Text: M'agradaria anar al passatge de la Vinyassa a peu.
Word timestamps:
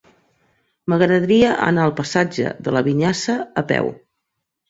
M'agradaria 0.93 1.51
anar 1.67 1.83
al 1.89 1.93
passatge 2.01 2.53
de 2.67 2.75
la 2.77 2.83
Vinyassa 2.89 3.35
a 3.63 3.65
peu. 3.73 3.93